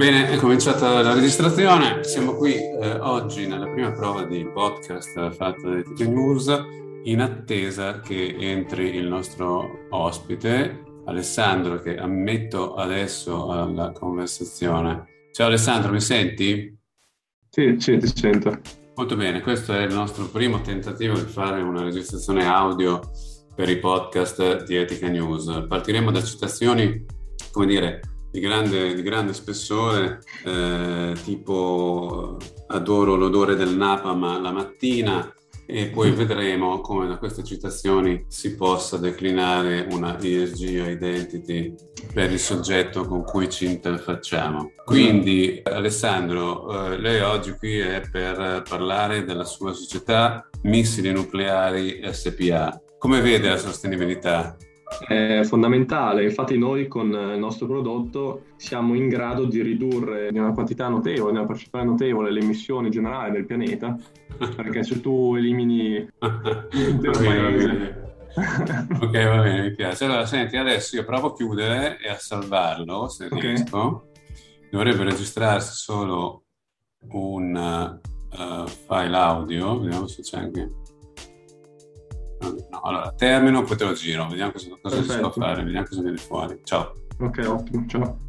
[0.00, 2.02] Bene, è cominciata la registrazione.
[2.04, 6.58] Siamo qui eh, oggi nella prima prova di podcast fatta da Etica News
[7.02, 15.04] in attesa che entri il nostro ospite, Alessandro, che ammetto adesso alla conversazione.
[15.32, 16.74] Ciao Alessandro, mi senti?
[17.50, 18.58] Sì, sì, ti sento.
[18.94, 23.02] Molto bene, questo è il nostro primo tentativo di fare una registrazione audio
[23.54, 25.66] per i podcast di Etica News.
[25.68, 27.04] Partiremo da citazioni,
[27.52, 28.00] come dire,
[28.30, 32.36] di grande, di grande spessore, eh, tipo
[32.68, 35.34] adoro l'odore del napalm la mattina
[35.72, 41.72] e poi vedremo come da queste citazioni si possa declinare una ESG identity
[42.12, 44.72] per il soggetto con cui ci interfacciamo.
[44.84, 52.82] Quindi Alessandro, eh, lei oggi qui è per parlare della sua società Missili Nucleari SPA.
[52.98, 54.56] Come vede la sostenibilità?
[54.98, 60.52] È fondamentale, infatti noi con il nostro prodotto siamo in grado di ridurre in una
[60.52, 63.96] quantità notevole, in una percentuale notevole le emissioni generali del pianeta,
[64.56, 66.06] perché se tu elimini
[66.70, 68.14] l'intero paese...
[69.00, 70.04] ok, va bene, mi piace.
[70.04, 73.40] Allora, senti, adesso io provo a chiudere e a salvarlo, se okay.
[73.40, 74.08] riesco.
[74.70, 76.44] Dovrebbe registrarsi solo
[77.12, 78.00] un
[78.30, 80.68] uh, file audio, vediamo se c'è anche...
[82.70, 86.02] No, allora, termino, poi te lo giro, vediamo cosa, cosa si può fare, vediamo cosa
[86.02, 86.60] viene fuori.
[86.64, 86.92] Ciao.
[87.18, 88.28] Ok, ottimo, ciao.